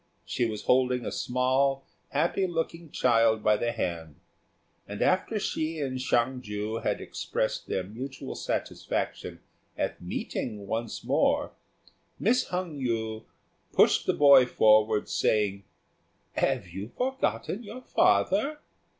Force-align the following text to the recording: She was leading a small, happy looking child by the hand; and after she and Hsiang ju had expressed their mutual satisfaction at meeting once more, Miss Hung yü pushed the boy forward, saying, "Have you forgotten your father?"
She 0.25 0.47
was 0.49 0.67
leading 0.67 1.05
a 1.05 1.11
small, 1.11 1.85
happy 2.09 2.47
looking 2.47 2.89
child 2.89 3.43
by 3.43 3.55
the 3.55 3.71
hand; 3.71 4.15
and 4.87 4.99
after 4.99 5.37
she 5.37 5.77
and 5.77 5.99
Hsiang 6.01 6.41
ju 6.41 6.77
had 6.77 6.99
expressed 6.99 7.67
their 7.67 7.83
mutual 7.83 8.33
satisfaction 8.33 9.41
at 9.77 10.01
meeting 10.01 10.65
once 10.65 11.03
more, 11.03 11.51
Miss 12.17 12.45
Hung 12.45 12.79
yü 12.79 13.25
pushed 13.73 14.07
the 14.07 14.15
boy 14.15 14.47
forward, 14.47 15.07
saying, 15.07 15.65
"Have 16.31 16.67
you 16.69 16.89
forgotten 16.97 17.61
your 17.61 17.83
father?" 17.83 18.57